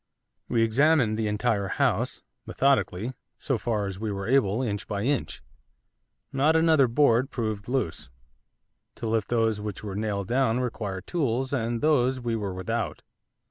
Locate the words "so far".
3.37-3.85